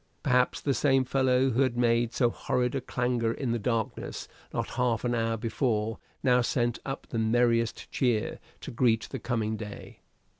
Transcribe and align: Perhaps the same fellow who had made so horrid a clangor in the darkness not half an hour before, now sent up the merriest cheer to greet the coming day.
Perhaps 0.23 0.61
the 0.61 0.73
same 0.73 1.05
fellow 1.05 1.51
who 1.51 1.61
had 1.61 1.77
made 1.77 2.11
so 2.11 2.31
horrid 2.31 2.73
a 2.73 2.81
clangor 2.81 3.31
in 3.31 3.51
the 3.51 3.59
darkness 3.59 4.27
not 4.51 4.71
half 4.71 5.03
an 5.03 5.13
hour 5.13 5.37
before, 5.37 5.99
now 6.23 6.41
sent 6.41 6.79
up 6.83 7.05
the 7.11 7.19
merriest 7.19 7.87
cheer 7.91 8.39
to 8.61 8.71
greet 8.71 9.07
the 9.11 9.19
coming 9.19 9.57
day. 9.57 9.99